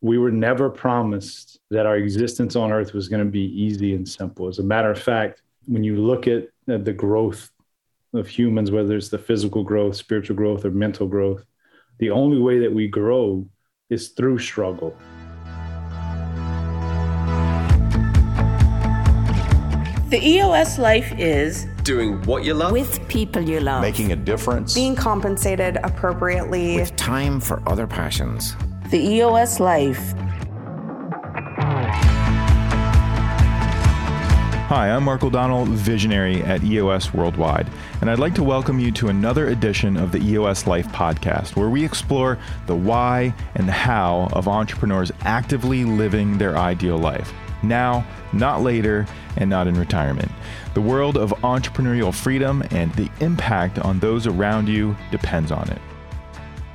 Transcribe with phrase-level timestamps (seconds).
[0.00, 4.08] we were never promised that our existence on earth was going to be easy and
[4.08, 4.46] simple.
[4.46, 7.50] As a matter of fact, when you look at the growth
[8.14, 11.44] of humans, whether it's the physical growth, spiritual growth, or mental growth,
[11.98, 13.46] the only way that we grow
[13.90, 14.96] is through struggle.
[20.10, 24.74] The EOS life is doing what you love with people you love, making a difference,
[24.74, 28.56] being compensated appropriately, with time for other passions.
[28.90, 30.14] The EOS life.
[34.68, 37.68] Hi, I'm Mark O'Donnell, visionary at EOS Worldwide,
[38.00, 41.68] and I'd like to welcome you to another edition of the EOS Life podcast, where
[41.68, 47.30] we explore the why and the how of entrepreneurs actively living their ideal life.
[47.62, 50.32] Now, not later, and not in retirement.
[50.72, 55.80] The world of entrepreneurial freedom and the impact on those around you depends on it.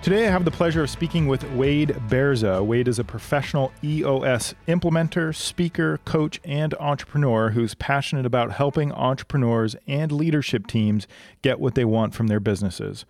[0.03, 2.65] Today, I have the pleasure of speaking with Wade Berzas.
[2.65, 9.77] Wade is a professional EOS implementer, speaker, coach, and entrepreneur who's passionate about helping entrepreneurs
[9.87, 11.07] and leadership teams
[11.41, 13.05] get what they want from their businesses.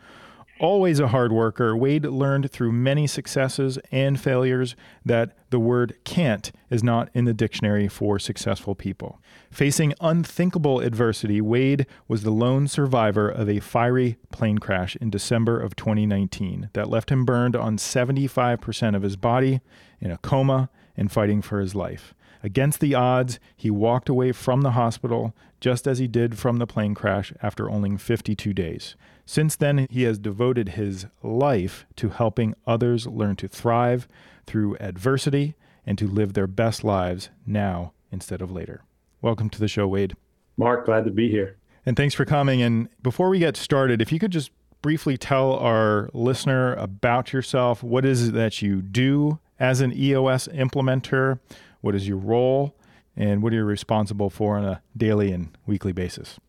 [0.63, 6.53] Always a hard worker, Wade learned through many successes and failures that the word can't
[6.69, 9.19] is not in the dictionary for successful people.
[9.51, 15.59] Facing unthinkable adversity, Wade was the lone survivor of a fiery plane crash in December
[15.59, 19.59] of 2019 that left him burned on 75% of his body,
[19.99, 22.13] in a coma, and fighting for his life.
[22.41, 26.67] Against the odds, he walked away from the hospital just as he did from the
[26.67, 28.95] plane crash after only 52 days.
[29.25, 34.07] Since then, he has devoted his life to helping others learn to thrive
[34.45, 38.83] through adversity and to live their best lives now instead of later.
[39.21, 40.15] Welcome to the show, Wade.
[40.57, 41.57] Mark, glad to be here.
[41.85, 42.61] And thanks for coming.
[42.61, 44.51] And before we get started, if you could just
[44.81, 50.49] briefly tell our listener about yourself, what is it that you do as an EOS
[50.49, 51.39] implementer?
[51.79, 52.75] What is your role?
[53.15, 56.39] And what are you responsible for on a daily and weekly basis?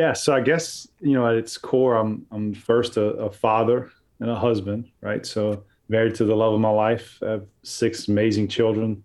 [0.00, 3.90] Yeah, so I guess you know at its core, I'm I'm first a, a father
[4.20, 5.26] and a husband, right?
[5.26, 9.04] So married to the love of my life, I have six amazing children,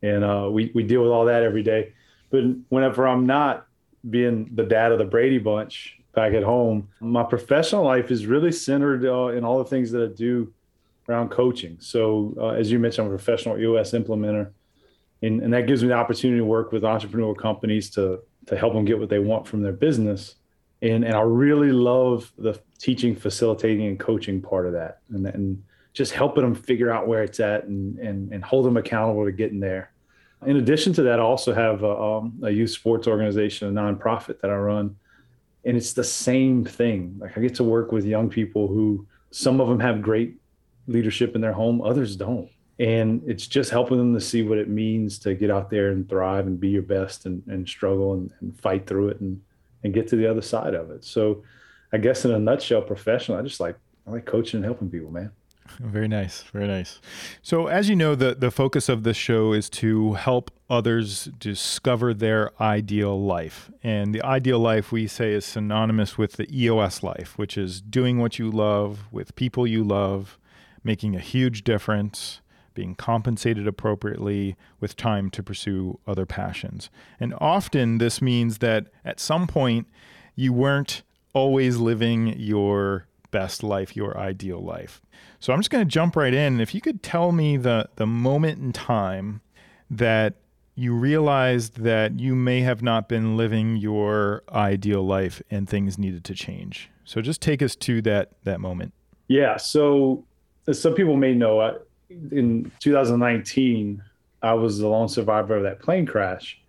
[0.00, 1.92] and uh, we we deal with all that every day.
[2.30, 3.66] But whenever I'm not
[4.08, 8.52] being the dad of the Brady Bunch back at home, my professional life is really
[8.52, 10.50] centered uh, in all the things that I do
[11.10, 11.76] around coaching.
[11.78, 14.50] So uh, as you mentioned, I'm a professional EOS implementer
[15.22, 18.74] and, and that gives me the opportunity to work with entrepreneurial companies to to help
[18.74, 20.36] them get what they want from their business.
[20.80, 25.00] And and I really love the teaching facilitating and coaching part of that.
[25.10, 28.76] And and just helping them figure out where it's at and and, and hold them
[28.76, 29.92] accountable to getting there.
[30.44, 34.40] In addition to that I also have a, um, a youth sports organization a nonprofit
[34.40, 34.96] that I run.
[35.64, 37.16] And it's the same thing.
[37.20, 40.36] Like I get to work with young people who some of them have great
[40.88, 42.50] leadership in their home others don't
[42.82, 46.08] and it's just helping them to see what it means to get out there and
[46.08, 49.40] thrive and be your best and, and struggle and, and fight through it and,
[49.84, 51.04] and get to the other side of it.
[51.04, 51.44] So
[51.92, 55.12] I guess in a nutshell, professional, I just like, I like coaching and helping people,
[55.12, 55.30] man.
[55.78, 56.42] Very nice.
[56.52, 57.00] Very nice.
[57.40, 62.12] So, as you know, the, the focus of this show is to help others discover
[62.12, 63.70] their ideal life.
[63.84, 68.18] And the ideal life we say is synonymous with the EOS life, which is doing
[68.18, 70.36] what you love with people you love,
[70.82, 72.41] making a huge difference,
[72.74, 76.90] being compensated appropriately with time to pursue other passions.
[77.20, 79.86] And often this means that at some point
[80.34, 81.02] you weren't
[81.34, 85.00] always living your best life, your ideal life.
[85.40, 86.60] So I'm just going to jump right in.
[86.60, 89.40] If you could tell me the the moment in time
[89.90, 90.34] that
[90.74, 96.24] you realized that you may have not been living your ideal life and things needed
[96.24, 96.90] to change.
[97.04, 98.94] So just take us to that that moment.
[99.28, 100.24] Yeah, so
[100.70, 101.60] some people may know
[102.30, 104.02] in 2019,
[104.42, 106.60] I was the lone survivor of that plane crash.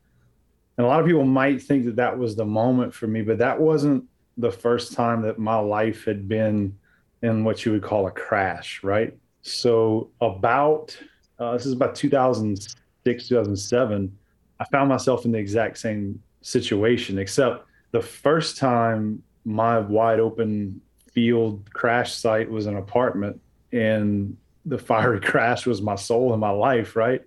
[0.78, 3.38] And a lot of people might think that that was the moment for me, but
[3.38, 4.06] that wasn't
[4.38, 6.76] the first time that my life had been
[7.22, 9.16] in what you would call a crash, right?
[9.42, 10.98] So, about
[11.40, 14.18] uh, this is about 2006, 2007,
[14.60, 20.82] I found myself in the exact same situation, except the first time my wide open
[21.12, 23.40] field crash site was an apartment.
[23.72, 27.22] And the fiery crash was my soul and my life, right?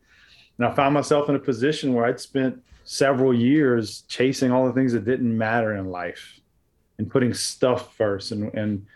[0.59, 4.73] And I found myself in a position where I'd spent several years chasing all the
[4.73, 6.41] things that didn't matter in life
[6.99, 8.87] and putting stuff first and and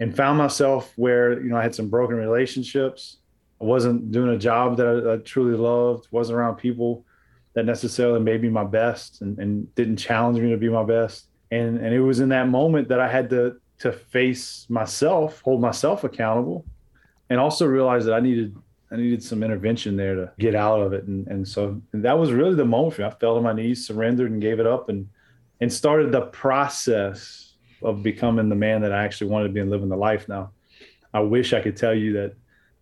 [0.00, 3.16] and found myself where you know I had some broken relationships.
[3.60, 7.04] I wasn't doing a job that I, I truly loved, wasn't around people
[7.54, 11.26] that necessarily made me my best and, and didn't challenge me to be my best.
[11.50, 15.60] And and it was in that moment that I had to to face myself, hold
[15.60, 16.64] myself accountable,
[17.30, 18.56] and also realized that I needed
[18.90, 21.04] I needed some intervention there to get out of it.
[21.04, 23.08] And, and so and that was really the moment for me.
[23.08, 25.08] I fell to my knees, surrendered and gave it up and,
[25.60, 27.52] and started the process
[27.82, 30.52] of becoming the man that I actually wanted to be and living the life now.
[31.12, 32.34] I wish I could tell you that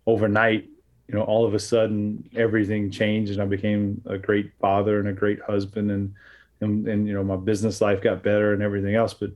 [0.05, 0.69] overnight,
[1.07, 5.09] you know, all of a sudden everything changed and I became a great father and
[5.09, 6.13] a great husband and,
[6.61, 9.31] and, and you know, my business life got better and everything else, but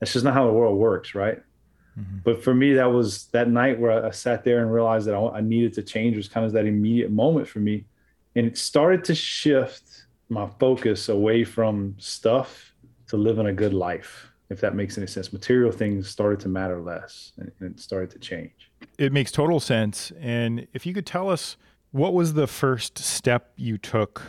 [0.00, 1.14] that's just not how the world works.
[1.14, 1.42] Right.
[1.98, 2.18] Mm-hmm.
[2.24, 5.38] But for me, that was that night where I sat there and realized that I,
[5.38, 7.84] I needed to change was kind of that immediate moment for me.
[8.36, 12.74] And it started to shift my focus away from stuff
[13.08, 15.32] to living a good life, if that makes any sense.
[15.32, 18.70] Material things started to matter less and, and it started to change.
[18.98, 20.12] It makes total sense.
[20.18, 21.56] And if you could tell us
[21.92, 24.20] what was the first step you took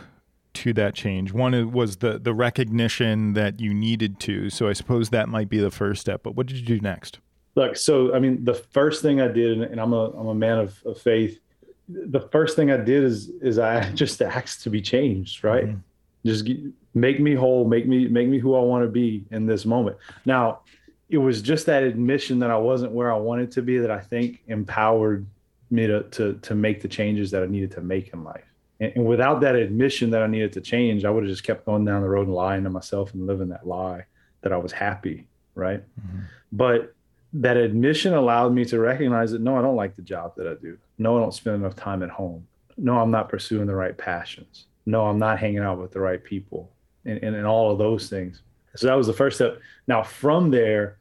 [0.54, 1.32] to that change?
[1.32, 4.50] One was the the recognition that you needed to.
[4.50, 6.22] So I suppose that might be the first step.
[6.22, 7.18] But what did you do next?
[7.56, 10.58] Look, so I mean, the first thing I did, and I'm a I'm a man
[10.58, 11.40] of, of faith.
[11.88, 15.64] The first thing I did is is I just asked to be changed, right?
[15.64, 15.78] Mm-hmm.
[16.24, 16.48] Just
[16.94, 19.96] make me whole, make me make me who I want to be in this moment.
[20.26, 20.60] Now,
[21.08, 24.00] it was just that admission that I wasn't where I wanted to be that I
[24.00, 25.26] think empowered
[25.70, 28.44] me to to to make the changes that I needed to make in life.
[28.80, 31.64] And, and without that admission that I needed to change, I would have just kept
[31.64, 34.04] going down the road and lying to myself and living that lie
[34.42, 35.82] that I was happy, right?
[35.98, 36.20] Mm-hmm.
[36.52, 36.95] But
[37.40, 40.54] that admission allowed me to recognize that no, I don't like the job that I
[40.60, 40.78] do.
[40.98, 42.46] No, I don't spend enough time at home.
[42.76, 44.66] No, I'm not pursuing the right passions.
[44.86, 46.70] No, I'm not hanging out with the right people
[47.04, 48.42] and, and, and all of those things.
[48.74, 49.60] So that was the first step.
[49.86, 50.98] Now, from there,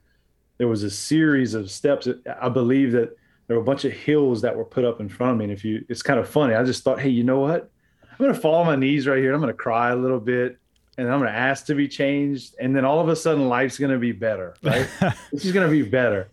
[0.57, 2.07] there was a series of steps.
[2.41, 3.15] I believe that
[3.47, 5.45] there were a bunch of hills that were put up in front of me.
[5.45, 6.55] And if you, it's kind of funny.
[6.55, 7.69] I just thought, hey, you know what?
[8.03, 9.33] I'm going to fall on my knees right here.
[9.33, 10.57] I'm going to cry a little bit
[10.97, 12.56] and I'm going to ask to be changed.
[12.59, 14.88] And then all of a sudden, life's going to be better, right?
[15.31, 16.30] this is going to be better.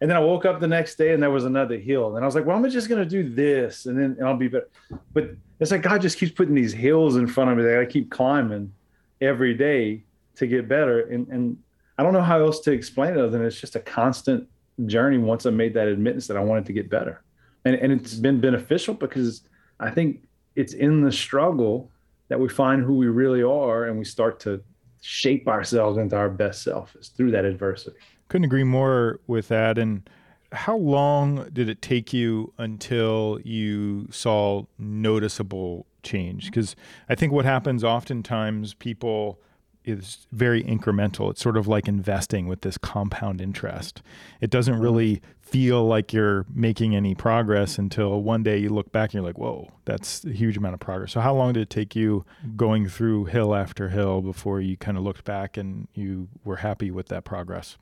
[0.00, 2.16] And then I woke up the next day and there was another hill.
[2.16, 4.36] And I was like, well, I'm just going to do this and then and I'll
[4.36, 4.68] be better.
[5.12, 5.30] But
[5.60, 8.10] it's like God just keeps putting these hills in front of me that I keep
[8.10, 8.72] climbing
[9.20, 10.02] every day
[10.34, 11.02] to get better.
[11.02, 11.56] And, and
[11.96, 14.48] I don't know how else to explain it other than it's just a constant
[14.86, 17.22] journey once I made that admittance that I wanted to get better.
[17.64, 19.42] And, and it's been beneficial because
[19.78, 20.24] I think
[20.56, 21.91] it's in the struggle
[22.32, 24.58] that we find who we really are and we start to
[25.02, 27.98] shape ourselves into our best self is through that adversity.
[28.28, 29.76] Couldn't agree more with that.
[29.76, 30.08] And
[30.50, 36.46] how long did it take you until you saw noticeable change?
[36.46, 36.74] Because
[37.10, 39.38] I think what happens oftentimes, people
[39.84, 41.30] is very incremental.
[41.30, 44.02] It's sort of like investing with this compound interest.
[44.40, 49.10] It doesn't really feel like you're making any progress until one day you look back
[49.10, 51.12] and you're like, whoa, that's a huge amount of progress.
[51.12, 52.24] So, how long did it take you
[52.56, 56.90] going through hill after hill before you kind of looked back and you were happy
[56.90, 57.76] with that progress?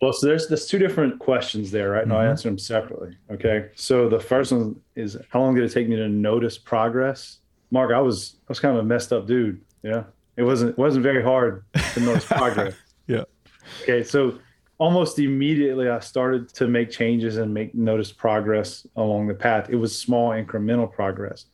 [0.00, 2.02] Well, so there's there's two different questions there, right?
[2.02, 2.20] And mm-hmm.
[2.20, 3.16] I'll answer them separately.
[3.30, 3.68] Okay.
[3.76, 7.38] So the first one is how long did it take me to notice progress?
[7.70, 9.60] Mark, I was I was kind of a messed up dude.
[9.82, 10.04] Yeah
[10.36, 11.64] it wasn't it wasn't very hard
[11.94, 12.74] to notice progress.
[13.06, 13.24] yeah.
[13.82, 14.38] Okay, so
[14.78, 19.70] almost immediately I started to make changes and make notice progress along the path.
[19.70, 21.46] It was small incremental progress.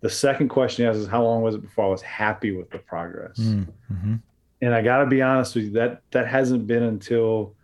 [0.00, 2.78] The second question is, is how long was it before I was happy with the
[2.78, 3.38] progress?
[3.38, 4.16] Mm-hmm.
[4.60, 7.54] And I got to be honest with you, that that hasn't been until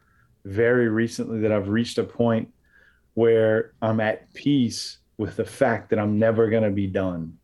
[0.44, 2.48] very recently that I've reached a point
[3.14, 7.36] where I'm at peace with the fact that I'm never going to be done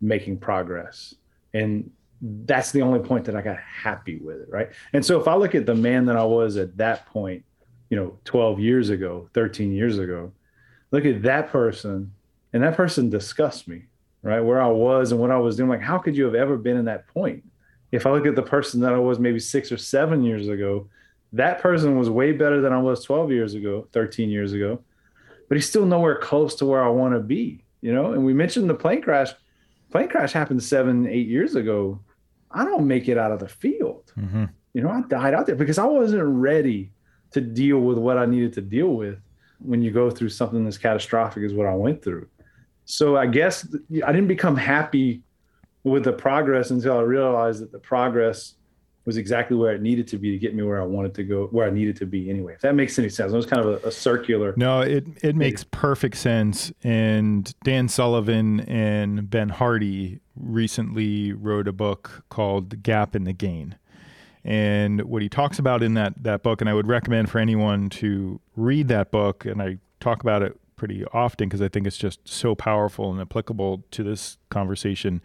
[0.00, 1.14] making progress.
[1.52, 1.90] And
[2.20, 4.70] that's the only point that I got happy with it, right?
[4.92, 7.44] And so if I look at the man that I was at that point,
[7.90, 10.32] you know, 12 years ago, 13 years ago,
[10.90, 12.12] look at that person,
[12.52, 13.84] and that person disgusts me,
[14.22, 14.40] right?
[14.40, 15.68] Where I was and what I was doing.
[15.68, 17.44] Like, how could you have ever been in that point?
[17.92, 20.88] If I look at the person that I was maybe six or seven years ago,
[21.32, 24.80] that person was way better than I was 12 years ago, 13 years ago,
[25.48, 28.12] but he's still nowhere close to where I want to be, you know?
[28.12, 29.32] And we mentioned the plane crash.
[29.94, 32.00] Plane crash happened seven, eight years ago
[32.54, 34.12] I don't make it out of the field.
[34.16, 34.44] Mm-hmm.
[34.74, 36.92] You know, I died out there because I wasn't ready
[37.32, 39.18] to deal with what I needed to deal with
[39.58, 42.28] when you go through something as catastrophic as what I went through.
[42.84, 43.66] So I guess
[44.04, 45.22] I didn't become happy
[45.82, 48.54] with the progress until I realized that the progress
[49.04, 51.46] was exactly where it needed to be to get me where I wanted to go,
[51.48, 52.54] where I needed to be anyway.
[52.54, 54.54] If that makes any sense, it was kind of a, a circular.
[54.56, 56.72] No, it it makes perfect sense.
[56.82, 63.76] And Dan Sullivan and Ben Hardy recently wrote a book called Gap and the Gain.
[64.42, 67.90] And what he talks about in that that book, and I would recommend for anyone
[67.90, 71.96] to read that book, and I talk about it pretty often because I think it's
[71.96, 75.22] just so powerful and applicable to this conversation,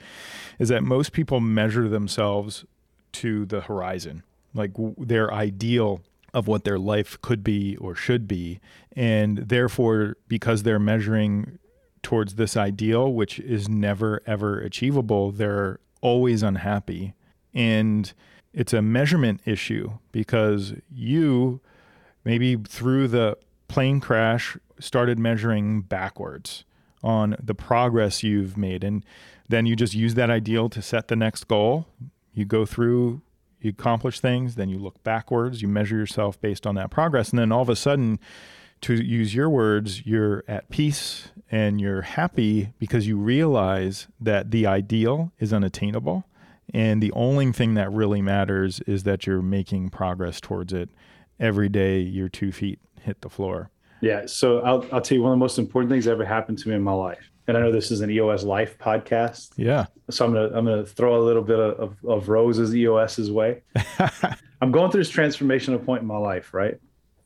[0.60, 2.66] is that most people measure themselves
[3.14, 4.24] to the horizon,
[4.54, 6.02] like w- their ideal
[6.34, 8.60] of what their life could be or should be.
[8.96, 11.60] And therefore, because they're measuring
[12.04, 17.14] towards this ideal, which is never ever achievable, they're always unhappy.
[17.54, 18.12] And
[18.54, 21.62] it's a measurement issue because you
[22.24, 23.38] maybe through the
[23.68, 26.64] plane crash started measuring backwards
[27.04, 29.06] on the progress you've made and
[29.48, 31.88] then you just use that ideal to set the next goal
[32.40, 33.22] you go through
[33.62, 37.40] you accomplish things then you look backwards you measure yourself based on that progress and
[37.40, 38.20] then all of a sudden
[38.82, 44.66] to use your words you're at peace and you're happy because you realize that the
[44.66, 46.26] ideal is unattainable
[46.74, 50.90] and the only thing that really matters is that you're making progress towards it
[51.40, 53.70] every day your two feet hit the floor
[54.02, 54.26] yeah.
[54.26, 56.70] So I'll, I'll tell you one of the most important things that ever happened to
[56.70, 57.32] me in my life.
[57.50, 59.54] And I know this is an EOS Life podcast.
[59.58, 59.88] Yeah.
[60.12, 63.64] So I'm gonna I'm gonna throw a little bit of, of, of roses EOS's way.
[64.62, 66.78] I'm going through this transformational point in my life, right?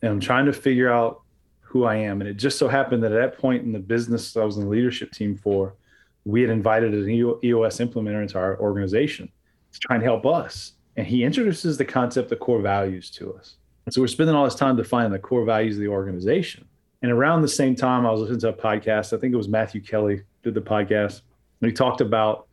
[0.01, 1.24] And I'm trying to figure out
[1.60, 2.22] who I am.
[2.22, 4.63] And it just so happened that at that point in the business I was in
[4.63, 5.75] the leadership team for,
[6.24, 9.30] we had invited an EOS implementer into our organization
[9.74, 10.72] to try and help us.
[10.96, 13.58] And he introduces the concept of core values to us.
[13.86, 16.65] And so we're spending all this time defining the core values of the organization.
[17.03, 19.15] And around the same time, I was listening to a podcast.
[19.15, 21.22] I think it was Matthew Kelly did the podcast.
[21.62, 22.48] And he talked about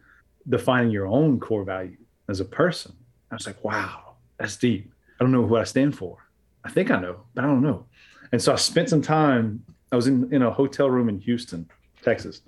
[0.48, 1.96] defining your own core value
[2.28, 2.92] as a person.
[3.30, 4.92] I was like, wow, that's deep.
[5.18, 6.26] I don't know what I stand for.
[6.64, 7.86] I think I know, but I don't know.
[8.32, 9.64] And so I spent some time.
[9.92, 11.70] I was in, in a hotel room in Houston,
[12.02, 12.42] Texas.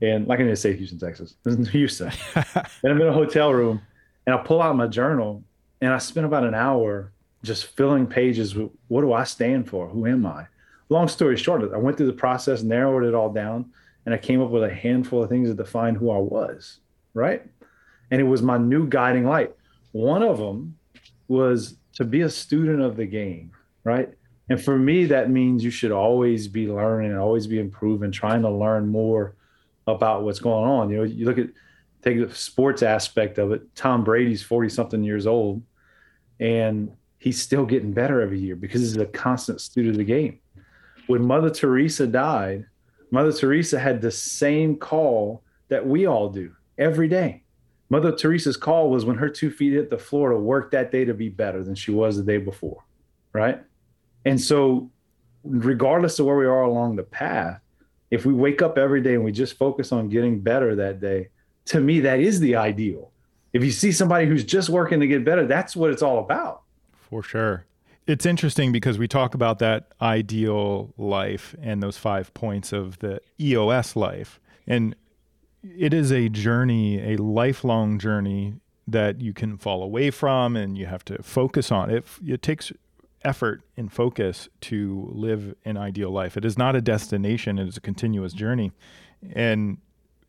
[0.00, 2.12] And like I didn't say Houston, Texas, it was in Houston.
[2.34, 3.80] and I'm in a hotel room
[4.26, 5.42] and I pull out my journal
[5.80, 9.88] and I spent about an hour just filling pages with what do I stand for?
[9.88, 10.46] Who am I?
[10.92, 13.72] Long story short, I went through the process, narrowed it all down,
[14.04, 16.80] and I came up with a handful of things that define who I was,
[17.14, 17.42] right?
[18.10, 19.54] And it was my new guiding light.
[19.92, 20.76] One of them
[21.28, 23.52] was to be a student of the game,
[23.84, 24.12] right?
[24.50, 28.50] And for me, that means you should always be learning, always be improving, trying to
[28.50, 29.34] learn more
[29.86, 30.90] about what's going on.
[30.90, 31.48] You know, you look at
[32.02, 33.74] take the sports aspect of it.
[33.74, 35.62] Tom Brady's 40 something years old
[36.38, 40.40] and he's still getting better every year because he's a constant student of the game.
[41.06, 42.66] When Mother Teresa died,
[43.10, 47.42] Mother Teresa had the same call that we all do every day.
[47.90, 51.04] Mother Teresa's call was when her two feet hit the floor to work that day
[51.04, 52.82] to be better than she was the day before,
[53.34, 53.60] right?
[54.24, 54.90] And so,
[55.44, 57.60] regardless of where we are along the path,
[58.10, 61.28] if we wake up every day and we just focus on getting better that day,
[61.66, 63.10] to me, that is the ideal.
[63.52, 66.62] If you see somebody who's just working to get better, that's what it's all about
[67.12, 67.66] for sure.
[68.06, 73.20] It's interesting because we talk about that ideal life and those five points of the
[73.40, 74.40] EOS life.
[74.66, 74.96] And
[75.62, 78.54] it is a journey, a lifelong journey
[78.88, 81.90] that you can fall away from and you have to focus on.
[81.90, 82.72] It, it takes
[83.24, 86.36] effort and focus to live an ideal life.
[86.36, 88.72] It is not a destination, it is a continuous journey.
[89.32, 89.78] And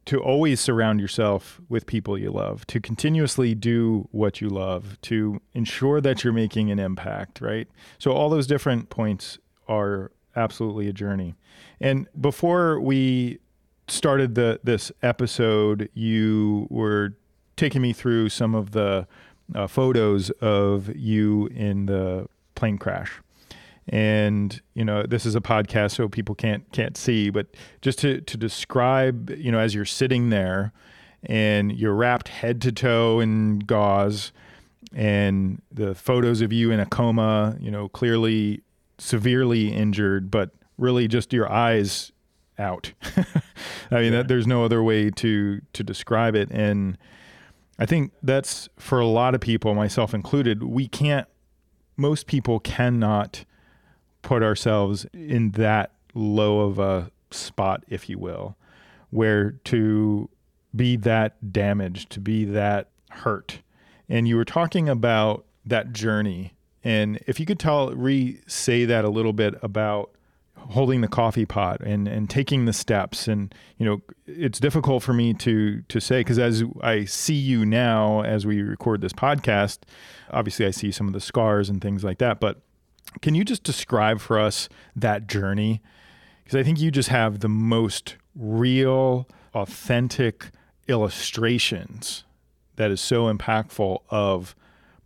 [0.06, 5.42] to always surround yourself with people you love, to continuously do what you love, to
[5.54, 7.68] ensure that you're making an impact, right?
[8.00, 11.36] So, all those different points are absolutely a journey.
[11.80, 13.40] And before we
[13.88, 17.16] started the this episode, you were
[17.56, 19.08] taking me through some of the
[19.56, 23.20] uh, photos of you in the plane crash
[23.90, 27.48] and you know this is a podcast so people can't can't see but
[27.82, 30.72] just to to describe you know as you're sitting there
[31.26, 34.32] and you're wrapped head to toe in gauze
[34.94, 38.62] and the photos of you in a coma you know clearly
[38.98, 42.12] severely injured but really just your eyes
[42.58, 42.94] out
[43.92, 44.20] i mean yeah.
[44.20, 46.98] that, there's no other way to to describe it and
[47.80, 51.28] i think that's for a lot of people myself included we can't
[51.98, 53.46] most people cannot
[54.24, 58.58] put ourselves in that low of a spot, if you will,
[59.12, 60.30] where to
[60.76, 63.60] be that damaged, to be that hurt.
[64.10, 66.54] And you were talking about that journey.
[66.84, 70.12] And if you could tell, re say that a little bit about
[70.56, 73.28] holding the coffee pot and, and taking the steps.
[73.28, 77.66] And, you know, it's difficult for me to, to say, because as I see you
[77.66, 79.80] now, as we record this podcast,
[80.32, 82.40] obviously I see some of the scars and things like that.
[82.40, 82.62] But
[83.22, 85.82] can you just describe for us that journey?
[86.44, 90.50] Because I think you just have the most real, authentic
[90.88, 92.24] illustrations
[92.76, 94.56] that is so impactful of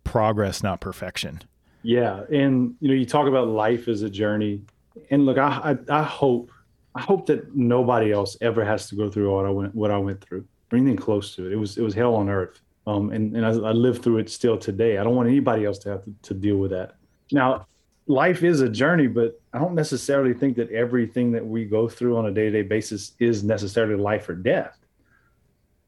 [0.04, 1.42] progress, not perfection.
[1.82, 4.62] Yeah, and you know, you talk about life as a journey,
[5.10, 6.50] and look, I, I, I hope,
[6.94, 9.98] I hope that nobody else ever has to go through what I went, what I
[9.98, 11.52] went through, or anything close to it.
[11.52, 14.28] It was, it was hell on earth, um, and and I, I live through it
[14.28, 14.98] still today.
[14.98, 16.96] I don't want anybody else to have to, to deal with that.
[17.30, 17.66] Now,
[18.08, 22.16] life is a journey, but I don't necessarily think that everything that we go through
[22.16, 24.76] on a day to day basis is necessarily life or death.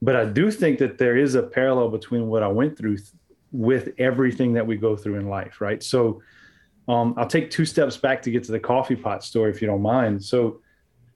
[0.02, 3.08] But I do think that there is a parallel between what I went through th-
[3.52, 5.82] with everything that we go through in life, right?
[5.82, 6.22] So
[6.88, 9.66] um, I'll take two steps back to get to the coffee pot story, if you
[9.66, 10.22] don't mind.
[10.22, 10.60] So,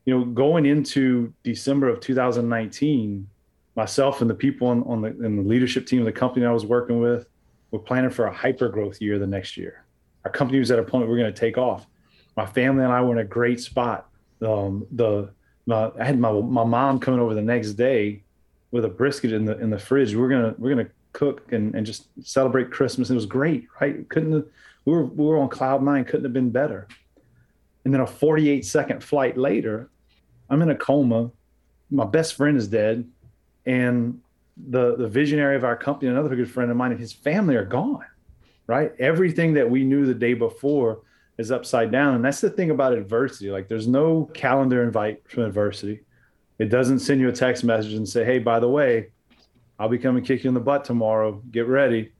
[0.06, 3.28] you know, going into December of 2019,
[3.76, 6.50] myself and the people on, on the, in the leadership team of the company I
[6.50, 7.26] was working with
[7.70, 9.83] were planning for a hyper growth year the next year.
[10.24, 11.86] Our company was at a point we are going to take off.
[12.36, 14.08] My family and I were in a great spot.
[14.42, 15.30] Um, the
[15.66, 18.22] my, I had my my mom coming over the next day
[18.70, 20.14] with a brisket in the in the fridge.
[20.14, 23.10] We're gonna we're gonna cook and, and just celebrate Christmas.
[23.10, 24.08] It was great, right?
[24.08, 24.46] Couldn't
[24.84, 26.04] we were we were on cloud nine.
[26.04, 26.88] Couldn't have been better.
[27.84, 29.90] And then a 48 second flight later,
[30.48, 31.30] I'm in a coma.
[31.90, 33.08] My best friend is dead,
[33.66, 34.20] and
[34.56, 37.64] the the visionary of our company, another good friend of mine, and his family are
[37.64, 38.04] gone.
[38.66, 41.02] Right, everything that we knew the day before
[41.36, 43.50] is upside down, and that's the thing about adversity.
[43.50, 46.00] Like, there's no calendar invite from adversity.
[46.58, 49.10] It doesn't send you a text message and say, "Hey, by the way,
[49.78, 51.42] I'll be coming kick you in the butt tomorrow.
[51.50, 52.12] Get ready."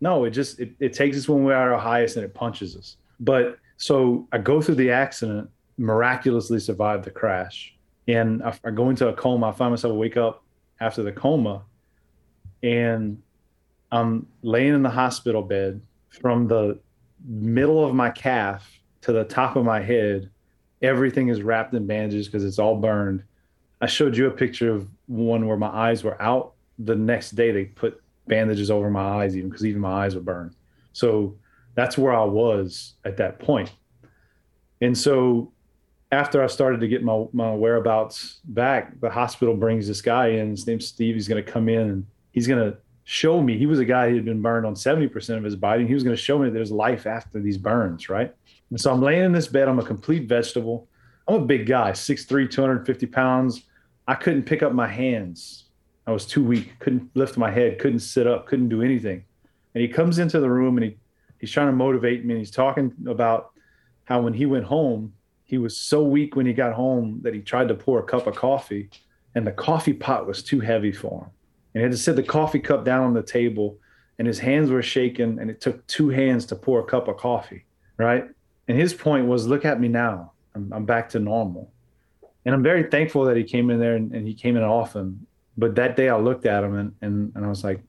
[0.00, 2.76] No, it just it, it takes us when we're at our highest and it punches
[2.76, 2.96] us.
[3.18, 7.74] But so I go through the accident, miraculously survive the crash,
[8.06, 9.48] and I, I go into a coma.
[9.48, 10.44] I find myself wake up
[10.80, 11.62] after the coma,
[12.62, 13.20] and
[13.90, 16.78] I'm laying in the hospital bed from the
[17.24, 20.30] middle of my calf to the top of my head.
[20.82, 23.24] Everything is wrapped in bandages because it's all burned.
[23.80, 26.54] I showed you a picture of one where my eyes were out.
[26.78, 30.20] The next day, they put bandages over my eyes, even because even my eyes were
[30.20, 30.54] burned.
[30.92, 31.36] So
[31.74, 33.72] that's where I was at that point.
[34.80, 35.52] And so
[36.12, 40.50] after I started to get my, my whereabouts back, the hospital brings this guy in.
[40.50, 41.14] His name's Steve.
[41.14, 42.78] He's going to come in and he's going to
[43.10, 43.56] show me.
[43.56, 45.80] He was a guy who had been burned on 70% of his body.
[45.80, 48.34] And he was going to show me there's life after these burns, right?
[48.68, 49.66] And so I'm laying in this bed.
[49.66, 50.86] I'm a complete vegetable.
[51.26, 53.62] I'm a big guy, 6'3, 250 pounds.
[54.06, 55.64] I couldn't pick up my hands.
[56.06, 59.24] I was too weak, couldn't lift my head, couldn't sit up, couldn't do anything.
[59.74, 60.98] And he comes into the room and he,
[61.40, 62.34] he's trying to motivate me.
[62.34, 63.52] And he's talking about
[64.04, 67.40] how when he went home, he was so weak when he got home that he
[67.40, 68.90] tried to pour a cup of coffee
[69.34, 71.30] and the coffee pot was too heavy for him.
[71.78, 73.78] And he had to set the coffee cup down on the table
[74.18, 77.18] and his hands were shaking and it took two hands to pour a cup of
[77.18, 77.66] coffee,
[77.98, 78.24] right?
[78.66, 80.32] And his point was, look at me now.
[80.56, 81.70] I'm, I'm back to normal.
[82.44, 85.24] And I'm very thankful that he came in there and, and he came in often.
[85.56, 87.80] But that day I looked at him and, and, and I was like,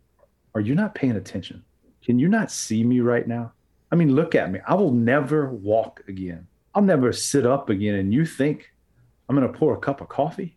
[0.54, 1.64] are you not paying attention?
[2.06, 3.54] Can you not see me right now?
[3.92, 4.60] I mean, look at me.
[4.68, 6.46] I will never walk again.
[6.76, 7.96] I'll never sit up again.
[7.96, 8.72] And you think
[9.28, 10.56] I'm going to pour a cup of coffee?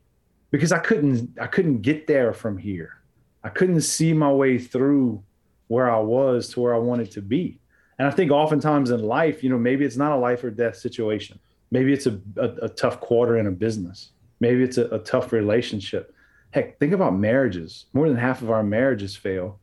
[0.51, 2.99] Because I couldn't, I couldn't get there from here.
[3.44, 5.22] I couldn't see my way through
[5.68, 7.59] where I was to where I wanted to be.
[7.98, 10.76] And I think oftentimes in life, you know, maybe it's not a life or death
[10.76, 11.38] situation.
[11.70, 14.11] Maybe it's a, a, a tough quarter in a business.
[14.40, 16.14] Maybe it's a, a tough relationship.
[16.50, 17.87] Heck, think about marriages.
[17.92, 19.61] More than half of our marriages fail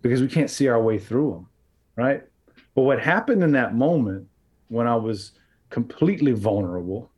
[0.00, 1.46] because we can't see our way through them,
[1.96, 2.24] right?
[2.74, 4.26] But what happened in that moment
[4.68, 5.32] when I was
[5.70, 7.10] completely vulnerable,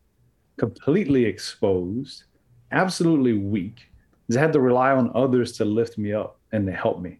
[0.58, 2.24] completely exposed,
[2.72, 3.90] absolutely weak,
[4.30, 7.18] I had to rely on others to lift me up and to help me.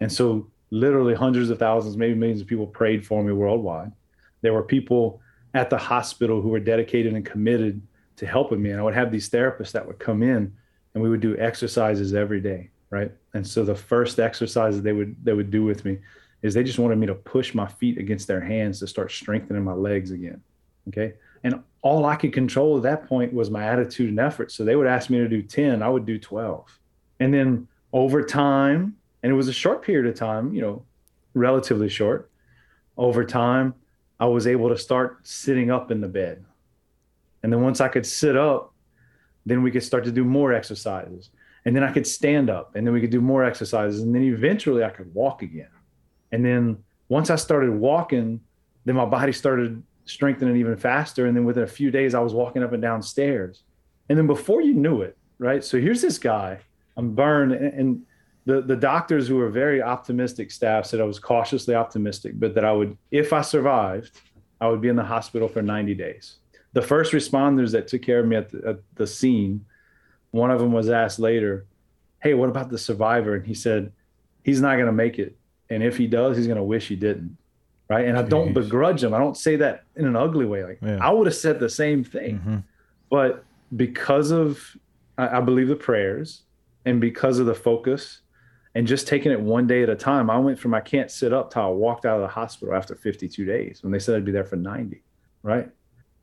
[0.00, 3.92] And so, literally, hundreds of thousands, maybe millions of people prayed for me worldwide.
[4.42, 5.20] There were people
[5.54, 7.80] at the hospital who were dedicated and committed
[8.16, 8.70] to helping me.
[8.70, 10.52] And I would have these therapists that would come in
[10.94, 12.70] and we would do exercises every day.
[12.90, 13.12] Right.
[13.32, 15.98] And so the first exercises they would they would do with me
[16.42, 19.64] is they just wanted me to push my feet against their hands to start strengthening
[19.64, 20.42] my legs again.
[20.88, 21.14] Okay.
[21.44, 24.52] And all I could control at that point was my attitude and effort.
[24.52, 26.78] So they would ask me to do 10, I would do 12.
[27.20, 30.84] And then over time, and it was a short period of time, you know,
[31.34, 32.30] relatively short,
[32.96, 33.74] over time,
[34.20, 36.44] I was able to start sitting up in the bed.
[37.42, 38.72] And then once I could sit up,
[39.44, 41.30] then we could start to do more exercises.
[41.64, 44.00] And then I could stand up and then we could do more exercises.
[44.00, 45.68] And then eventually I could walk again.
[46.30, 48.40] And then once I started walking,
[48.84, 51.26] then my body started strengthening even faster.
[51.26, 53.62] And then within a few days, I was walking up and down stairs.
[54.08, 55.64] And then before you knew it, right?
[55.64, 56.58] So here's this guy,
[56.96, 57.52] I'm burned.
[57.52, 58.02] And
[58.44, 62.64] the, the doctors who were very optimistic staff said I was cautiously optimistic, but that
[62.64, 64.20] I would, if I survived,
[64.60, 66.36] I would be in the hospital for 90 days.
[66.72, 69.64] The first responders that took care of me at the, at the scene,
[70.30, 71.66] one of them was asked later,
[72.20, 73.34] Hey, what about the survivor?
[73.34, 73.92] And he said,
[74.44, 75.36] He's not going to make it.
[75.70, 77.36] And if he does, he's going to wish he didn't
[77.88, 78.06] right?
[78.06, 79.14] And I don't begrudge them.
[79.14, 80.64] I don't say that in an ugly way.
[80.64, 80.98] Like yeah.
[81.00, 82.56] I would have said the same thing, mm-hmm.
[83.10, 83.44] but
[83.76, 84.76] because of
[85.18, 86.42] I, I believe the prayers
[86.84, 88.20] and because of the focus
[88.74, 90.30] and just taking it one day at a time.
[90.30, 92.94] I went from I can't sit up till I walked out of the hospital after
[92.94, 95.02] 52 days when they said I'd be there for 90,
[95.42, 95.68] right?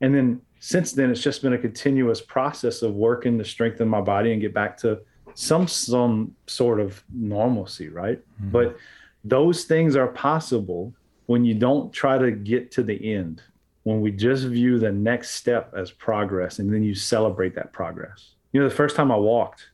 [0.00, 4.00] And then since then, it's just been a continuous process of working to strengthen my
[4.00, 5.00] body and get back to
[5.34, 8.18] some some sort of normalcy, right?
[8.18, 8.50] Mm-hmm.
[8.50, 8.76] But
[9.24, 10.92] those things are possible
[11.30, 13.40] when you don't try to get to the end.
[13.84, 18.30] When we just view the next step as progress and then you celebrate that progress.
[18.50, 19.68] You know, the first time I walked,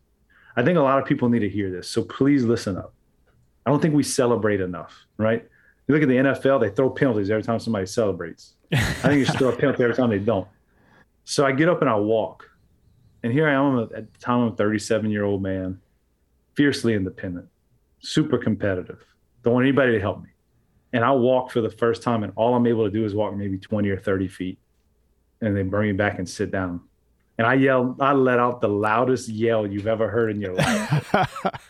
[0.54, 1.88] I think a lot of people need to hear this.
[1.88, 2.92] So please listen up.
[3.64, 5.48] I don't think we celebrate enough, right?
[5.88, 8.52] You look at the NFL, they throw penalties every time somebody celebrates.
[8.70, 10.46] I think you should throw a penalty every time they don't.
[11.24, 12.50] So I get up and I walk.
[13.22, 15.80] And here I am at the time I'm a 37 year old man,
[16.52, 17.48] fiercely independent,
[18.00, 19.02] super competitive.
[19.42, 20.28] Don't want anybody to help me.
[20.96, 23.36] And I walk for the first time, and all I'm able to do is walk
[23.36, 24.58] maybe 20 or 30 feet.
[25.42, 26.80] And they bring me back and sit down
[27.38, 31.14] and I yelled, I let out the loudest yell you've ever heard in your life.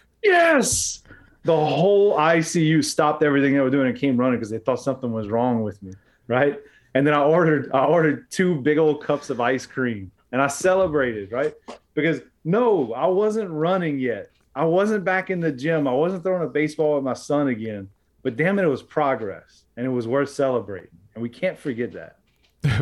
[0.22, 1.02] yes.
[1.44, 5.12] The whole ICU stopped everything they were doing and came running because they thought something
[5.12, 5.92] was wrong with me.
[6.28, 6.60] Right.
[6.94, 10.46] And then I ordered, I ordered two big old cups of ice cream and I
[10.46, 11.54] celebrated, right?
[11.94, 14.30] Because no, I wasn't running yet.
[14.54, 15.86] I wasn't back in the gym.
[15.86, 17.88] I wasn't throwing a baseball with my son again.
[18.26, 20.90] But damn it, it was progress and it was worth celebrating.
[21.14, 22.18] And we can't forget that.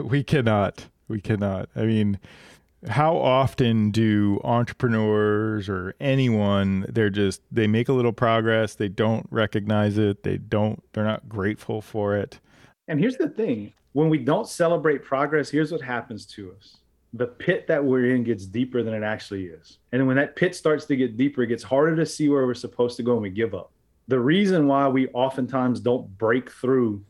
[0.02, 0.87] we cannot.
[1.07, 1.68] We cannot.
[1.76, 2.18] I mean,
[2.88, 9.26] how often do entrepreneurs or anyone they're just they make a little progress they don't
[9.30, 12.40] recognize it they don't they're not grateful for it
[12.88, 16.76] and here's the thing when we don't celebrate progress here's what happens to us
[17.14, 20.54] the pit that we're in gets deeper than it actually is and when that pit
[20.54, 23.22] starts to get deeper it gets harder to see where we're supposed to go and
[23.22, 23.70] we give up
[24.09, 27.05] the reason why we oftentimes don't break through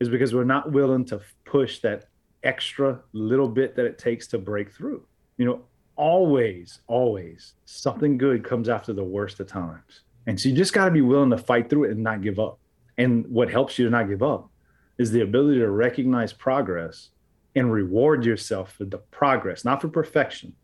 [0.00, 2.08] is because we're not willing to push that
[2.42, 5.04] extra little bit that it takes to break through
[5.38, 5.60] you know,
[5.96, 10.02] always, always something good comes after the worst of times.
[10.26, 12.38] And so you just got to be willing to fight through it and not give
[12.38, 12.58] up.
[12.98, 14.50] And what helps you to not give up
[14.98, 17.10] is the ability to recognize progress
[17.54, 20.54] and reward yourself for the progress, not for perfection,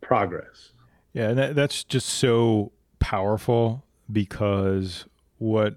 [0.00, 0.72] progress.
[1.12, 5.06] Yeah, that, that's just so powerful because
[5.38, 5.76] what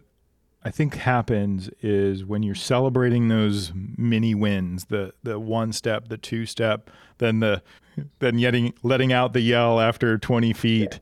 [0.63, 6.17] I think happens is when you're celebrating those mini wins, the the one step, the
[6.17, 7.61] two step, then the
[8.19, 10.99] then getting letting out the yell after 20 feet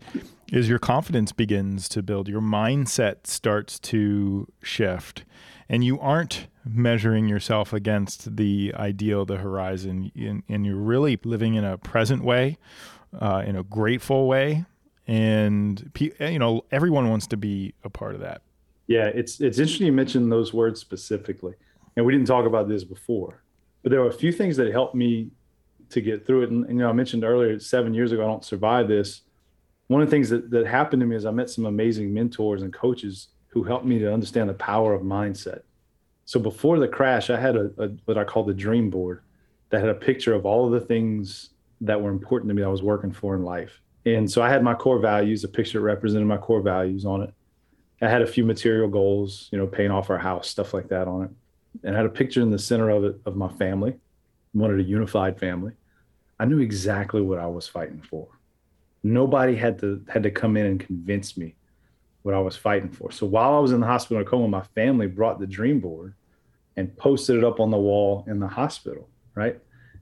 [0.51, 2.27] is your confidence begins to build.
[2.27, 5.25] Your mindset starts to shift.
[5.69, 11.55] And you aren't measuring yourself against the ideal, the horizon, and, and you're really living
[11.55, 12.57] in a present way,
[13.19, 14.65] uh, in a grateful way,
[15.07, 18.41] and you know everyone wants to be a part of that.
[18.87, 21.53] Yeah, it's it's interesting you mentioned those words specifically,
[21.95, 23.43] and we didn't talk about this before,
[23.83, 25.31] but there were a few things that helped me
[25.89, 26.49] to get through it.
[26.51, 29.21] And, and, you know, I mentioned earlier, seven years ago, I don't survive this.
[29.87, 32.61] One of the things that that happened to me is I met some amazing mentors
[32.61, 35.61] and coaches who helped me to understand the power of mindset.
[36.25, 39.21] So before the crash, I had a, a what I call the dream board
[39.69, 41.49] that had a picture of all of the things
[41.81, 43.81] that were important to me I was working for in life.
[44.05, 47.33] And so I had my core values, a picture representing my core values on it.
[48.01, 51.07] I had a few material goals, you know, paying off our house, stuff like that
[51.07, 51.29] on it.
[51.83, 53.95] And I had a picture in the center of it of my family,
[54.53, 55.73] wanted a unified family.
[56.39, 58.27] I knew exactly what I was fighting for.
[59.03, 61.55] Nobody had to had to come in and convince me
[62.21, 63.11] what I was fighting for.
[63.11, 66.13] So while I was in the hospital in coma, my family brought the dream board
[66.75, 69.59] and posted it up on the wall in the hospital, right?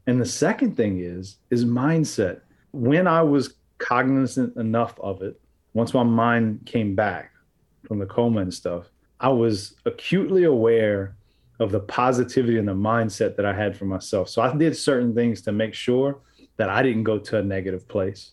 [0.08, 2.42] And the second thing is is mindset.
[2.72, 5.40] When I was cognizant enough of it,
[5.74, 7.32] once my mind came back,
[7.86, 8.86] from the coma and stuff,
[9.20, 11.16] I was acutely aware
[11.60, 14.30] of the positivity and the mindset that I had for myself.
[14.30, 16.20] So I did certain things to make sure
[16.58, 18.32] that I didn't go to a negative place.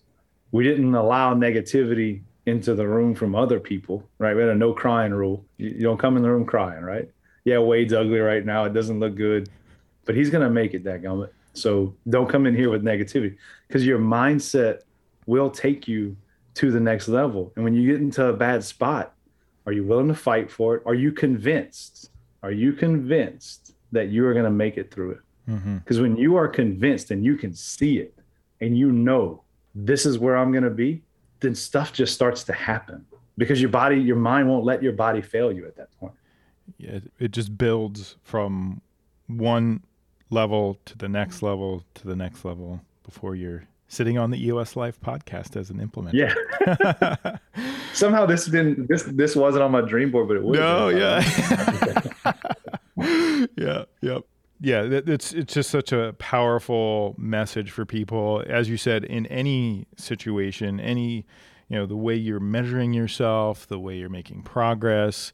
[0.51, 4.35] We didn't allow negativity into the room from other people, right?
[4.35, 5.45] We had a no crying rule.
[5.57, 7.09] You, don't come in the room crying, right?
[7.45, 8.65] Yeah, Wade's ugly right now.
[8.65, 9.49] It doesn't look good,
[10.05, 11.31] but he's going to make it, that gummit.
[11.55, 13.37] So don't come in here with negativity
[13.69, 14.81] because your mindset
[15.27, 16.17] will take you
[16.55, 17.53] to the next level.
[17.55, 19.15] And when you get into a bad spot,
[19.67, 20.83] are you willing to fight for it?
[20.87, 22.11] Are you convinced?
[22.43, 25.21] Are you convinced that you are going to make it through it?
[25.47, 26.03] Because mm-hmm.
[26.03, 28.15] when you are convinced and you can see it
[28.61, 29.43] and you know
[29.75, 31.03] this is where I'm going to be,
[31.41, 33.05] then stuff just starts to happen
[33.37, 36.13] because your body, your mind won't let your body fail you at that point.
[36.79, 38.81] Yeah, it just builds from
[39.27, 39.83] one
[40.31, 44.75] level to the next level to the next level before you're sitting on the EOS
[44.75, 46.15] Life podcast as an implementer.
[46.15, 47.37] Yeah.
[47.93, 50.59] Somehow this didn't this this wasn't on my dream board, but it was.
[50.59, 51.21] No, yeah.
[53.57, 54.25] yeah, yep.
[54.61, 58.43] Yeah, it's it's just such a powerful message for people.
[58.47, 61.27] As you said, in any situation, any
[61.69, 65.33] you know the way you're measuring yourself, the way you're making progress,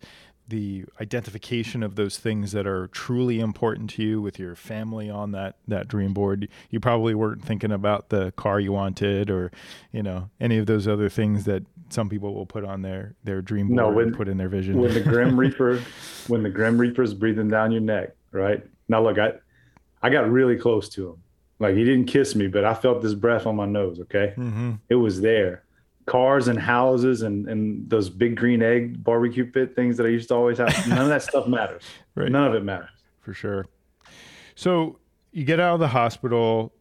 [0.49, 5.33] the identification of those things that are truly important to you with your family on
[5.33, 6.49] that that dream board.
[6.71, 9.53] You probably weren't thinking about the car you wanted or
[9.93, 13.43] you know any of those other things that some people will put on their their
[13.43, 14.81] dream board no, when, put in their vision.
[14.81, 15.83] When the grim reaper
[16.29, 18.65] when the grim reaper is breathing down your neck, right?
[18.89, 19.35] Now look, I
[20.03, 21.23] I got really close to him.
[21.59, 24.01] Like he didn't kiss me, but I felt this breath on my nose.
[24.01, 24.75] Okay, mm-hmm.
[24.89, 25.65] it was there.
[26.09, 30.29] Cars and houses and and those big green egg barbecue pit things that I used
[30.29, 30.89] to always have.
[30.89, 31.83] None of that stuff matters.
[32.15, 32.31] Right.
[32.31, 32.91] None of it matters.
[33.21, 33.67] For sure.
[34.55, 34.99] So
[35.33, 36.73] you get out of the hospital.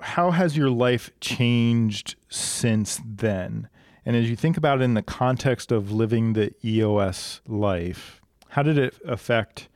[0.00, 3.68] How has your life changed since then?
[4.04, 8.62] And as you think about it in the context of living the EOS life, how
[8.62, 9.68] did it affect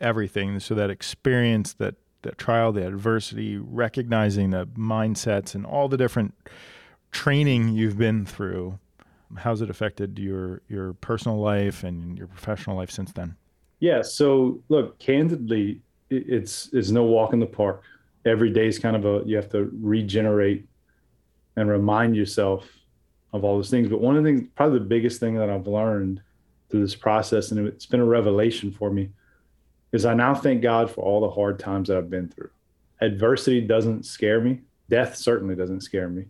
[0.00, 0.58] everything?
[0.60, 6.34] So that experience, that the trial, the adversity, recognizing the mindsets and all the different
[7.10, 8.78] training you've been through.
[9.36, 13.36] How's it affected your your personal life and your professional life since then?
[13.80, 14.02] Yeah.
[14.02, 17.82] So look, candidly, it's it's no walk in the park.
[18.24, 20.66] Every day is kind of a you have to regenerate
[21.56, 22.68] and remind yourself
[23.32, 23.88] of all those things.
[23.88, 26.22] But one of the things, probably the biggest thing that I've learned
[26.70, 29.10] through this process, and it's been a revelation for me,
[29.92, 32.50] is I now thank God for all the hard times that I've been through.
[33.00, 34.60] Adversity doesn't scare me.
[34.88, 36.26] Death certainly doesn't scare me.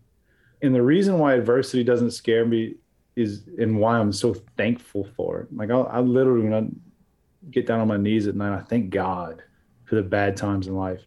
[0.63, 2.77] And the reason why adversity doesn't scare me
[3.15, 5.57] is and why I'm so thankful for it.
[5.57, 8.91] Like I, I literally when I get down on my knees at night, I thank
[8.91, 9.43] God
[9.85, 11.01] for the bad times in life.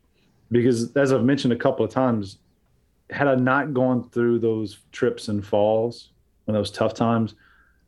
[0.52, 2.40] Because as I've mentioned a couple of times,
[3.10, 6.10] had I not gone through those trips and falls
[6.48, 7.36] and those tough times,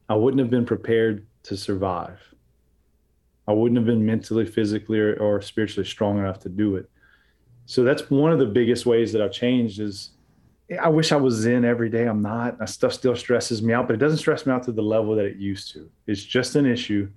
[0.09, 2.19] I wouldn't have been prepared to survive.
[3.47, 6.89] I wouldn't have been mentally, physically, or, or spiritually strong enough to do it.
[7.65, 10.11] So that's one of the biggest ways that I've changed is
[10.79, 12.05] I wish I was in every day.
[12.05, 12.59] I'm not.
[12.59, 15.15] That stuff still stresses me out, but it doesn't stress me out to the level
[15.15, 15.89] that it used to.
[16.07, 17.09] It's just an issue.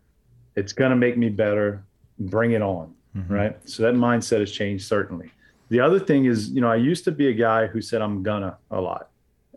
[0.56, 1.84] It's going to make me better.
[2.18, 2.94] Bring it on.
[3.16, 3.32] Mm-hmm.
[3.32, 3.68] Right.
[3.68, 5.30] So that mindset has changed, certainly.
[5.68, 8.22] The other thing is, you know, I used to be a guy who said I'm
[8.22, 9.10] gonna a lot.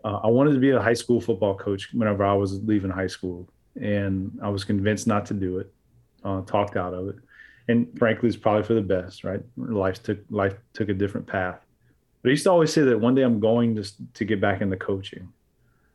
[0.04, 3.08] Uh, I wanted to be a high school football coach whenever I was leaving high
[3.08, 3.48] school,
[3.80, 5.72] and I was convinced not to do it
[6.24, 7.16] uh, talked out of it.
[7.68, 9.40] And frankly, it's probably for the best, right?
[9.56, 11.60] Life took life took a different path.
[12.22, 14.60] But I used to always say that one day I'm going to to get back
[14.60, 15.32] into coaching,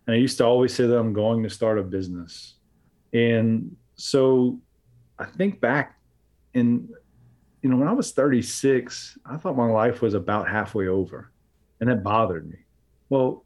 [0.07, 2.55] and I used to always say that I'm going to start a business.
[3.13, 4.59] And so,
[5.19, 5.99] I think back,
[6.53, 6.89] in
[7.61, 11.31] you know, when I was 36, I thought my life was about halfway over,
[11.79, 12.57] and that bothered me.
[13.09, 13.45] Well,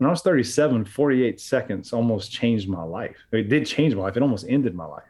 [0.00, 3.18] when I was 37, 48 seconds almost changed my life.
[3.32, 4.16] It did change my life.
[4.16, 5.02] It almost ended my life.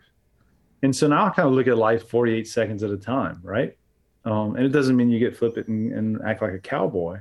[0.82, 3.76] And so now I kind of look at life 48 seconds at a time, right?
[4.24, 7.20] Um, and it doesn't mean you get flippant and, and act like a cowboy,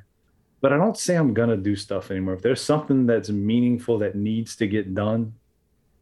[0.62, 2.34] but I don't say I'm gonna do stuff anymore.
[2.34, 5.34] If there's something that's meaningful that needs to get done,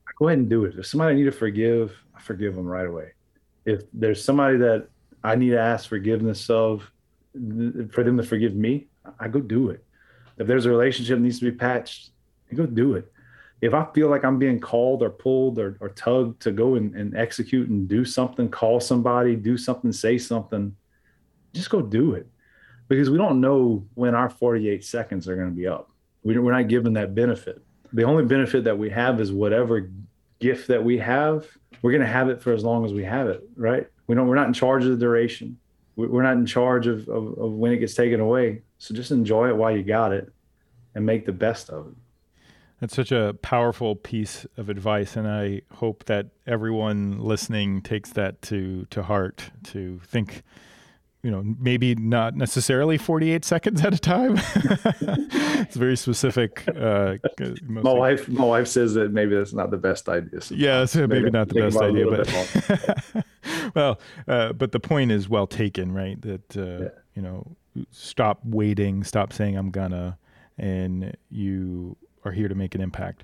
[0.07, 0.75] I go ahead and do it.
[0.77, 3.11] If somebody I need to forgive, I forgive them right away.
[3.65, 4.87] If there's somebody that
[5.23, 6.89] I need to ask forgiveness of,
[7.33, 8.87] for them to forgive me,
[9.19, 9.83] I go do it.
[10.37, 12.11] If there's a relationship that needs to be patched,
[12.51, 13.11] I go do it
[13.61, 16.95] if I feel like I'm being called or pulled or, or tugged to go and,
[16.95, 20.75] and execute and do something, call somebody, do something, say something,
[21.53, 22.27] just go do it.
[22.87, 25.89] Because we don't know when our 48 seconds are going to be up.
[26.23, 27.61] We, we're not given that benefit.
[27.93, 29.89] The only benefit that we have is whatever
[30.39, 31.45] gift that we have,
[31.81, 33.87] we're going to have it for as long as we have it, right?
[34.07, 35.57] We don't, we're not in charge of the duration.
[35.95, 38.61] We're not in charge of, of, of when it gets taken away.
[38.77, 40.31] So just enjoy it while you got it
[40.95, 41.93] and make the best of it.
[42.79, 48.43] That's such a powerful piece of advice, and I hope that everyone listening takes that
[48.43, 49.49] to to heart.
[49.71, 50.43] To think,
[51.23, 54.35] you know, maybe not necessarily 48 seconds at a time.
[55.61, 56.63] it's very specific.
[56.67, 57.15] Uh,
[57.63, 60.41] my wife, my wife says that maybe that's not the best idea.
[60.41, 60.61] Sometimes.
[60.61, 63.25] Yeah, so maybe, maybe not the best idea, but
[63.75, 66.21] well, uh, but the point is well taken, right?
[66.21, 66.89] That uh, yeah.
[67.15, 67.55] you know,
[67.91, 70.17] stop waiting, stop saying I'm gonna,
[70.57, 73.23] and you are here to make an impact.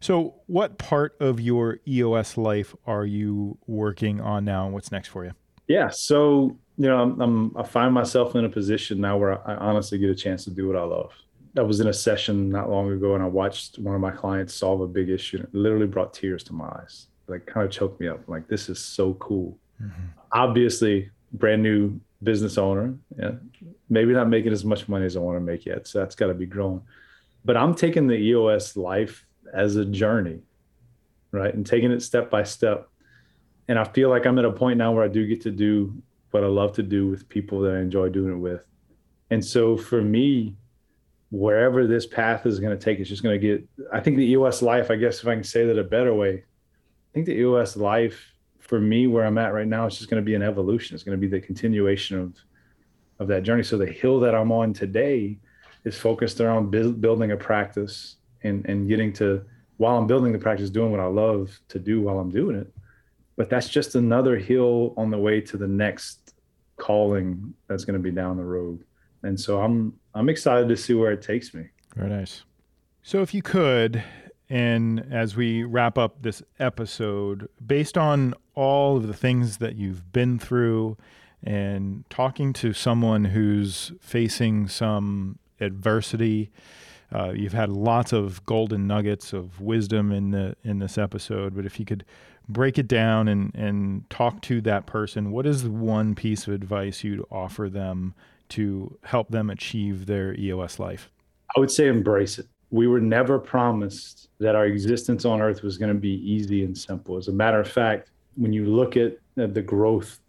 [0.00, 5.08] So, what part of your EOS life are you working on now, and what's next
[5.08, 5.32] for you?
[5.68, 9.54] Yeah, so you know, I'm, I'm, i find myself in a position now where I
[9.56, 11.12] honestly get a chance to do what I love.
[11.56, 14.54] I was in a session not long ago, and I watched one of my clients
[14.54, 15.38] solve a big issue.
[15.38, 17.08] And it literally brought tears to my eyes.
[17.26, 18.28] Like, kind of choked me up.
[18.28, 19.58] Like, this is so cool.
[19.82, 20.06] Mm-hmm.
[20.32, 22.94] Obviously, brand new business owner.
[23.18, 23.32] Yeah,
[23.88, 25.86] maybe not making as much money as I want to make yet.
[25.86, 26.82] So that's got to be growing
[27.44, 30.40] but I'm taking the EOS life as a journey,
[31.32, 31.52] right?
[31.52, 32.88] And taking it step by step.
[33.68, 35.94] And I feel like I'm at a point now where I do get to do
[36.30, 38.66] what I love to do with people that I enjoy doing it with.
[39.30, 40.56] And so for me,
[41.30, 43.68] wherever this path is going to take, it's just going to get.
[43.92, 46.34] I think the EOS life, I guess, if I can say that a better way,
[46.34, 50.22] I think the EOS life for me, where I'm at right now, is just going
[50.22, 50.94] to be an evolution.
[50.94, 52.34] It's going to be the continuation of
[53.18, 53.62] of that journey.
[53.62, 55.38] So the hill that I'm on today
[55.84, 59.44] is focused around building a practice and and getting to
[59.76, 62.72] while I'm building the practice, doing what I love to do while I'm doing it.
[63.36, 66.34] But that's just another hill on the way to the next
[66.76, 68.84] calling that's going to be down the road.
[69.22, 71.66] And so I'm I'm excited to see where it takes me.
[71.94, 72.44] Very nice.
[73.02, 74.02] So if you could,
[74.48, 80.12] and as we wrap up this episode, based on all of the things that you've
[80.12, 80.96] been through
[81.42, 86.50] and talking to someone who's facing some adversity,
[87.12, 91.54] uh, you've had lots of golden nuggets of wisdom in the in this episode.
[91.54, 92.04] But if you could
[92.52, 97.04] break it down and and talk to that person, what is one piece of advice
[97.04, 98.14] you'd offer them
[98.50, 101.10] to help them achieve their EOS life?
[101.56, 102.46] I would say embrace it.
[102.70, 106.76] We were never promised that our existence on earth was going to be easy and
[106.76, 107.16] simple.
[107.16, 110.20] As a matter of fact, when you look at the growth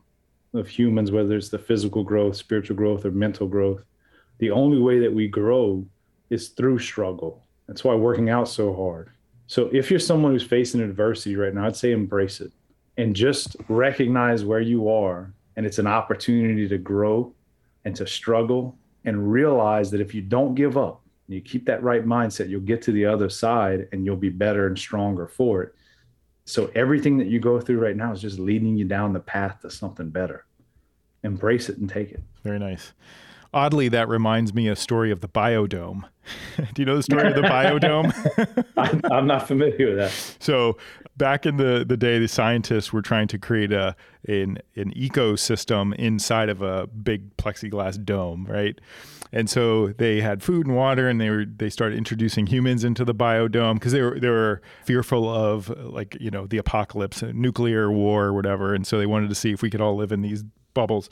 [0.53, 3.83] of humans, whether it's the physical growth, spiritual growth, or mental growth,
[4.39, 5.85] the only way that we grow
[6.29, 7.43] is through struggle.
[7.67, 9.11] That's why working out so hard.
[9.51, 12.53] So if you're someone who's facing adversity right now, I'd say embrace it
[12.95, 17.33] and just recognize where you are and it's an opportunity to grow
[17.83, 22.05] and to struggle and realize that if you don't give up, you keep that right
[22.05, 25.75] mindset, you'll get to the other side and you'll be better and stronger for it.
[26.45, 29.59] So everything that you go through right now is just leading you down the path
[29.63, 30.45] to something better.
[31.25, 32.23] Embrace it and take it.
[32.45, 32.93] Very nice.
[33.53, 36.03] Oddly, that reminds me a story of the biodome.
[36.73, 38.65] Do you know the story of the biodome?
[38.77, 40.35] I'm, I'm not familiar with that.
[40.39, 40.77] So,
[41.17, 43.95] back in the, the day, the scientists were trying to create a
[44.27, 48.79] an, an ecosystem inside of a big plexiglass dome, right?
[49.33, 53.03] And so they had food and water, and they were they started introducing humans into
[53.03, 57.91] the biodome because they were they were fearful of like you know the apocalypse, nuclear
[57.91, 60.21] war, or whatever, and so they wanted to see if we could all live in
[60.21, 61.09] these bubbles.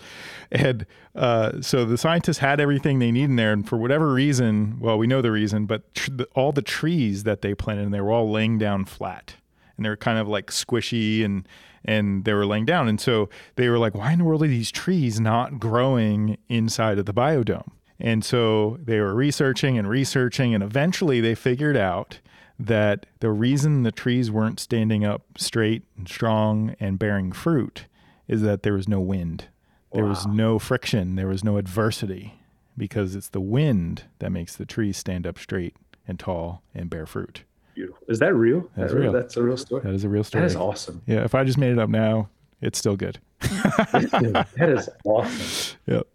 [0.52, 3.52] And uh, so the scientists had everything they need in there.
[3.52, 7.24] And for whatever reason, well, we know the reason, but tr- the, all the trees
[7.24, 9.36] that they planted in there were all laying down flat.
[9.78, 11.48] And they were kind of like squishy and
[11.86, 12.90] and they were laying down.
[12.90, 17.00] And so they were like, why in the world are these trees not growing inside
[17.00, 17.72] of the biodome?
[18.00, 22.20] And so they were researching and researching, and eventually they figured out
[22.58, 27.86] that the reason the trees weren't standing up straight and strong and bearing fruit
[28.30, 29.46] is that there was no wind.
[29.92, 30.12] There wow.
[30.12, 31.16] was no friction.
[31.16, 32.36] There was no adversity
[32.78, 35.76] because it's the wind that makes the trees stand up straight
[36.08, 37.44] and tall and bear fruit.
[37.74, 38.06] Beautiful.
[38.08, 38.70] Is that real?
[38.78, 39.12] That's that real.
[39.12, 39.82] That's a real story.
[39.82, 40.44] That is a real story.
[40.44, 41.02] That is awesome.
[41.08, 41.24] Yeah.
[41.24, 42.30] If I just made it up now,
[42.62, 43.20] it's still good.
[43.40, 45.78] that is awesome.
[45.88, 46.08] Yep.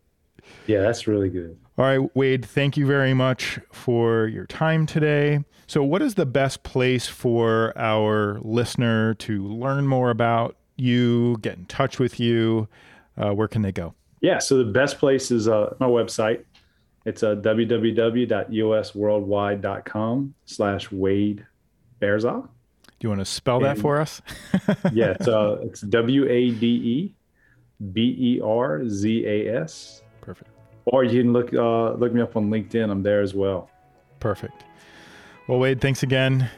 [0.66, 1.59] Yeah, that's really good.
[1.77, 5.40] All right, Wade, thank you very much for your time today.
[5.66, 11.58] So, what is the best place for our listener to learn more about you, get
[11.58, 12.68] in touch with you,
[13.16, 13.94] uh, where can they go?
[14.20, 16.44] Yeah, so the best place is uh, my website.
[17.04, 21.46] It's uh, www.eosworldwide.com slash Wade
[22.00, 22.42] Berzas.
[22.44, 22.48] Do
[23.00, 24.22] you want to spell and, that for us?
[24.92, 27.14] yeah, it's, uh, it's W A D E
[27.92, 30.02] B E R Z A S.
[30.22, 30.50] Perfect.
[30.87, 32.90] Or you can look uh, look me up on LinkedIn.
[32.90, 33.68] I'm there as well.
[34.20, 34.64] Perfect.
[35.48, 36.48] Well, Wade, thanks again.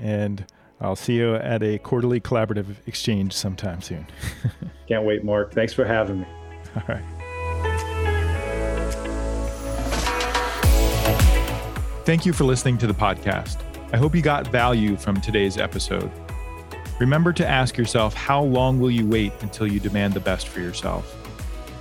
[0.00, 0.46] And
[0.80, 4.06] I'll see you at a quarterly collaborative exchange sometime soon.
[4.88, 5.52] Can't wait, Mark.
[5.54, 6.26] Thanks for having me.
[6.76, 7.04] All right.
[12.04, 13.56] Thank you for listening to the podcast.
[13.94, 16.10] I hope you got value from today's episode.
[17.00, 20.60] Remember to ask yourself how long will you wait until you demand the best for
[20.60, 21.16] yourself?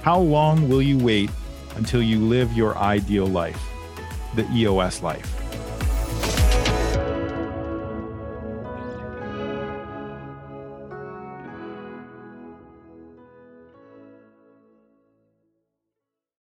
[0.02, 1.30] How long will you wait
[1.76, 3.62] until you live your ideal life,
[4.36, 5.43] the EOS life?